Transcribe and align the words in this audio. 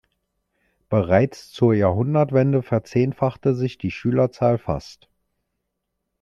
Bereits 0.89 1.51
zur 1.51 1.75
Jahrhundertwende 1.75 2.63
verzehnfachte 2.63 3.53
sich 3.53 3.77
die 3.77 3.91
Schülerzahl 3.91 4.57
fast. 4.57 5.09